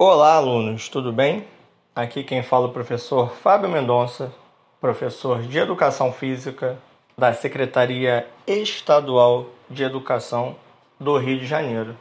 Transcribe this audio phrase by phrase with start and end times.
[0.00, 1.44] Olá, alunos, tudo bem?
[1.92, 4.32] Aqui quem fala é o professor Fábio Mendonça,
[4.80, 6.78] professor de Educação Física
[7.18, 10.54] da Secretaria Estadual de Educação
[11.00, 11.96] do Rio de Janeiro.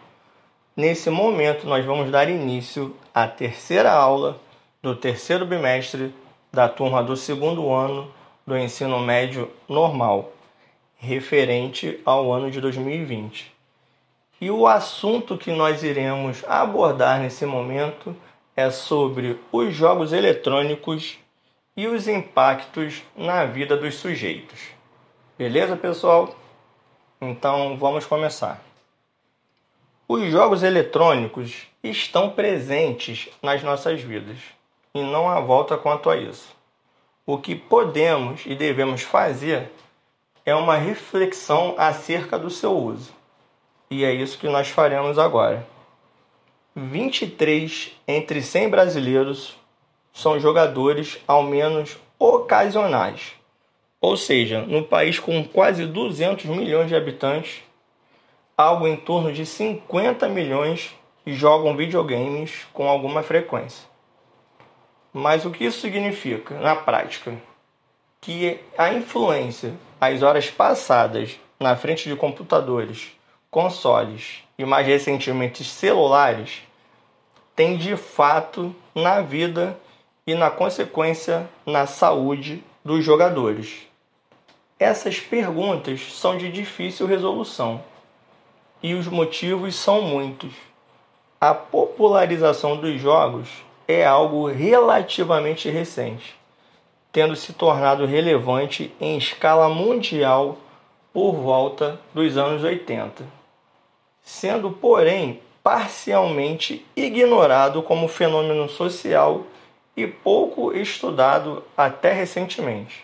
[0.76, 4.40] Nesse momento, nós vamos dar início à terceira aula
[4.80, 6.14] do terceiro bimestre
[6.54, 8.14] da turma do segundo ano
[8.46, 10.32] do ensino médio normal,
[10.98, 13.57] referente ao ano de 2020.
[14.40, 18.16] E o assunto que nós iremos abordar nesse momento
[18.56, 21.18] é sobre os jogos eletrônicos
[21.76, 24.60] e os impactos na vida dos sujeitos.
[25.40, 26.36] Beleza, pessoal?
[27.20, 28.62] Então vamos começar.
[30.08, 34.38] Os jogos eletrônicos estão presentes nas nossas vidas
[34.94, 36.56] e não há volta quanto a isso.
[37.26, 39.72] O que podemos e devemos fazer
[40.46, 43.17] é uma reflexão acerca do seu uso
[43.90, 45.66] e é isso que nós faremos agora.
[46.76, 49.56] 23 entre 100 brasileiros
[50.14, 53.34] são jogadores ao menos ocasionais.
[54.00, 57.64] Ou seja, no país com quase 200 milhões de habitantes,
[58.56, 60.94] algo em torno de 50 milhões
[61.26, 63.88] jogam videogames com alguma frequência.
[65.12, 67.36] Mas o que isso significa na prática?
[68.22, 73.12] Que a influência, as horas passadas na frente de computadores
[73.50, 76.62] consoles e mais recentemente celulares
[77.56, 79.78] tem de fato na vida
[80.26, 83.88] e na consequência na saúde dos jogadores.
[84.80, 87.82] Essas perguntas são de difícil resolução
[88.84, 90.54] e os motivos são muitos.
[91.42, 93.50] A popularização dos jogos
[93.88, 96.36] é algo relativamente recente,
[97.12, 100.58] tendo se tornado relevante em escala mundial
[101.18, 103.26] por volta dos anos 80
[104.22, 109.42] sendo, porém, parcialmente ignorado como fenômeno social
[109.96, 113.04] e pouco estudado até recentemente.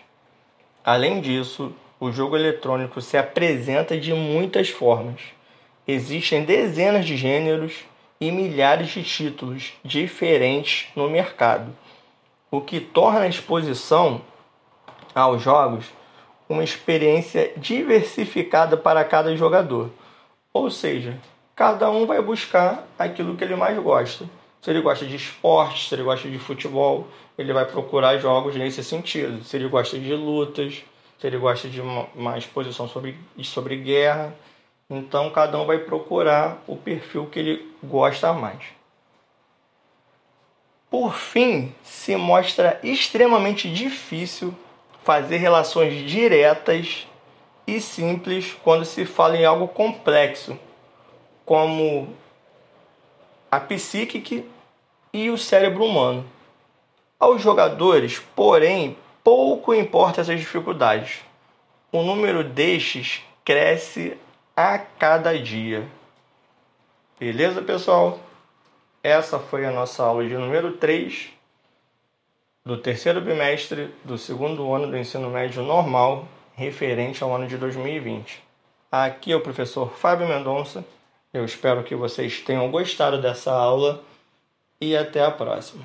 [0.84, 5.20] Além disso, o jogo eletrônico se apresenta de muitas formas.
[5.84, 7.84] Existem dezenas de gêneros
[8.20, 11.74] e milhares de títulos diferentes no mercado,
[12.48, 14.20] o que torna a exposição
[15.12, 15.86] aos jogos
[16.48, 19.90] uma experiência diversificada para cada jogador
[20.54, 21.18] ou seja,
[21.56, 24.24] cada um vai buscar aquilo que ele mais gosta.
[24.62, 28.84] Se ele gosta de esporte, se ele gosta de futebol, ele vai procurar jogos nesse
[28.84, 29.42] sentido.
[29.42, 30.84] Se ele gosta de lutas,
[31.18, 34.32] se ele gosta de uma, exposição sobre, sobre guerra.
[34.88, 38.62] Então, cada um vai procurar o perfil que ele gosta mais.
[40.88, 44.54] Por fim, se mostra extremamente difícil
[45.04, 47.06] fazer relações diretas
[47.66, 50.58] e simples quando se fala em algo complexo,
[51.44, 52.08] como
[53.50, 54.42] a psíquica
[55.12, 56.24] e o cérebro humano.
[57.20, 61.20] Aos jogadores, porém, pouco importa essas dificuldades.
[61.92, 64.16] O número destes cresce
[64.56, 65.86] a cada dia.
[67.20, 68.18] Beleza, pessoal?
[69.02, 71.33] Essa foi a nossa aula de número 3
[72.66, 78.42] do terceiro bimestre do segundo ano do ensino médio normal referente ao ano de 2020.
[78.90, 80.82] Aqui é o professor Fábio Mendonça.
[81.30, 84.02] Eu espero que vocês tenham gostado dessa aula
[84.80, 85.84] e até a próxima.